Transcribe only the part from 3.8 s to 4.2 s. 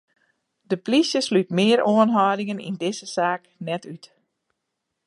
út.